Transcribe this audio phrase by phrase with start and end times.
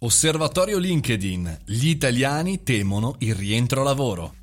[0.00, 1.62] Osservatorio LinkedIn.
[1.64, 4.37] Gli italiani temono il rientro lavoro.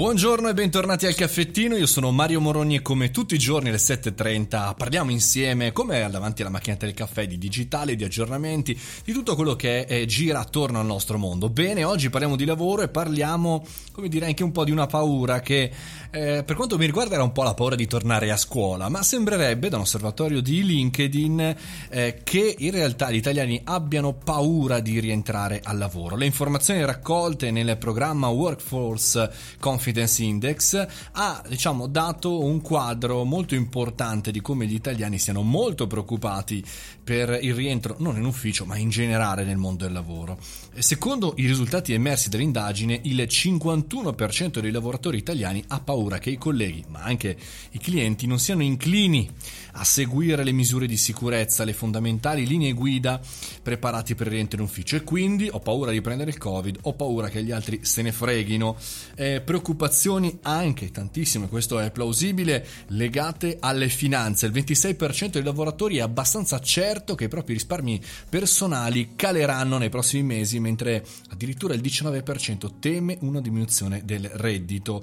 [0.00, 3.76] Buongiorno e bentornati al caffettino, io sono Mario Moroni e come tutti i giorni alle
[3.76, 9.36] 7.30 parliamo insieme, come davanti alla macchinetta del caffè, di digitale, di aggiornamenti, di tutto
[9.36, 11.50] quello che eh, gira attorno al nostro mondo.
[11.50, 13.62] Bene, oggi parliamo di lavoro e parliamo,
[13.92, 15.70] come dire, anche un po' di una paura che
[16.10, 19.02] eh, per quanto mi riguarda era un po' la paura di tornare a scuola, ma
[19.02, 21.56] sembrerebbe da un osservatorio di LinkedIn
[21.90, 26.16] eh, che in realtà gli italiani abbiano paura di rientrare al lavoro.
[26.16, 33.56] Le informazioni raccolte nel programma Workforce Confidence Confidence Index ha diciamo, dato un quadro molto
[33.56, 36.64] importante di come gli italiani siano molto preoccupati
[37.02, 40.38] per il rientro non in ufficio ma in generale nel mondo del lavoro.
[40.78, 46.84] Secondo i risultati emersi dall'indagine, il 51% dei lavoratori italiani ha paura che i colleghi,
[46.88, 47.36] ma anche
[47.72, 49.28] i clienti, non siano inclini
[49.72, 53.20] a seguire le misure di sicurezza, le fondamentali linee guida
[53.62, 56.92] preparati per il rientro in ufficio e quindi ho paura di prendere il covid, ho
[56.94, 58.76] paura che gli altri se ne freghino.
[59.16, 59.40] Eh,
[59.80, 64.44] preoccupazioni anche tantissime, questo è plausibile, legate alle finanze.
[64.44, 70.22] Il 26% dei lavoratori è abbastanza certo che i propri risparmi personali caleranno nei prossimi
[70.22, 75.02] mesi, mentre addirittura il 19% teme una diminuzione del reddito.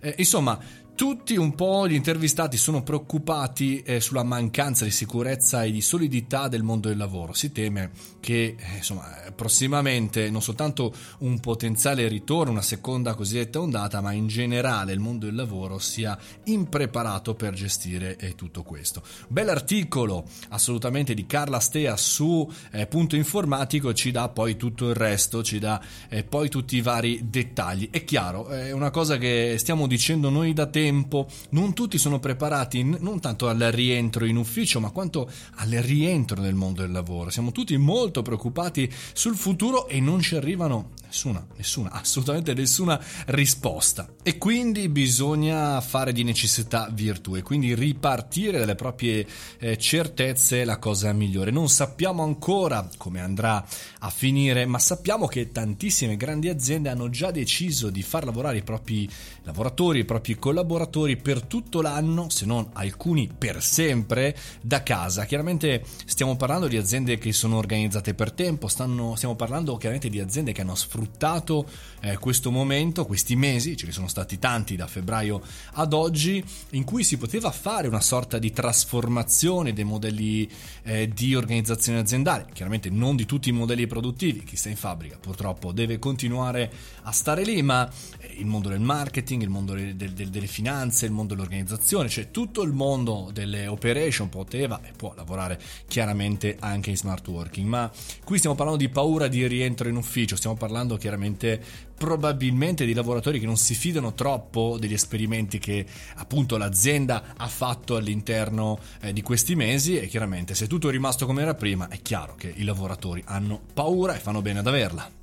[0.00, 0.58] Eh, insomma,
[0.98, 6.48] tutti un po' gli intervistati sono preoccupati eh, sulla mancanza di sicurezza e di solidità
[6.48, 7.34] del mondo del lavoro.
[7.34, 14.00] Si teme che eh, insomma, prossimamente non soltanto un potenziale ritorno, una seconda cosiddetta ondata,
[14.00, 19.00] ma in generale il mondo del lavoro sia impreparato per gestire eh, tutto questo.
[19.28, 25.44] Bell'articolo assolutamente di Carla Stea su eh, Punto Informatico ci dà poi tutto il resto,
[25.44, 27.88] ci dà eh, poi tutti i vari dettagli.
[27.88, 32.18] È chiaro, è una cosa che stiamo dicendo noi da tempo tempo, non tutti sono
[32.18, 37.28] preparati non tanto al rientro in ufficio, ma quanto al rientro nel mondo del lavoro.
[37.28, 44.08] Siamo tutti molto preoccupati sul futuro e non ci arrivano nessuna, nessuna, assolutamente nessuna risposta.
[44.22, 49.26] E quindi bisogna fare di necessità virtù e quindi ripartire dalle proprie
[49.58, 51.50] eh, certezze è la cosa migliore.
[51.50, 53.64] Non sappiamo ancora come andrà
[54.00, 58.62] a finire, ma sappiamo che tantissime grandi aziende hanno già deciso di far lavorare i
[58.62, 59.08] propri
[59.42, 65.24] lavoratori, i propri collaboratori per tutto l'anno, se non alcuni per sempre, da casa.
[65.24, 70.20] Chiaramente stiamo parlando di aziende che sono organizzate per tempo, stanno, stiamo parlando chiaramente di
[70.20, 71.66] aziende che hanno sfruttato sfruttato
[72.00, 75.40] eh, questo momento, questi mesi, ce ne sono stati tanti da febbraio
[75.74, 80.48] ad oggi, in cui si poteva fare una sorta di trasformazione dei modelli
[80.82, 85.16] eh, di organizzazione aziendale, chiaramente non di tutti i modelli produttivi, chi sta in fabbrica
[85.18, 86.70] purtroppo deve continuare
[87.02, 87.88] a stare lì, ma
[88.18, 92.30] eh, il mondo del marketing, il mondo del, del, delle finanze, il mondo dell'organizzazione, cioè
[92.30, 97.90] tutto il mondo delle operation poteva e può lavorare chiaramente anche in smart working, ma
[98.24, 101.62] qui stiamo parlando di paura di rientro in ufficio, stiamo parlando parlando chiaramente
[101.98, 105.84] probabilmente di lavoratori che non si fidano troppo degli esperimenti che
[106.16, 111.26] appunto l'azienda ha fatto all'interno eh, di questi mesi e chiaramente se tutto è rimasto
[111.26, 115.17] come era prima è chiaro che i lavoratori hanno paura e fanno bene ad averla.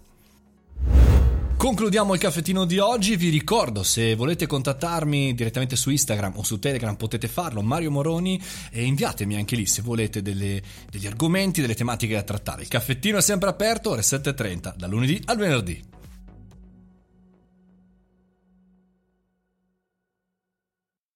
[1.66, 6.60] Concludiamo il caffettino di oggi, vi ricordo se volete contattarmi direttamente su Instagram o su
[6.60, 8.40] Telegram potete farlo, Mario Moroni
[8.70, 10.62] e inviatemi anche lì se volete delle,
[10.92, 12.62] degli argomenti, delle tematiche da trattare.
[12.62, 15.95] Il caffettino è sempre aperto, ore 7.30 dal lunedì al venerdì.